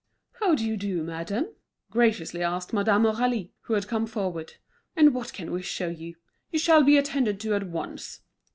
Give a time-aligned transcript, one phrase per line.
[0.39, 1.53] "How do you do, madame?"
[1.91, 4.53] graciously asked Madame Aurélie, who had come forward.
[4.95, 6.15] "And what can we show you?
[6.49, 8.19] You shall be attended to at once."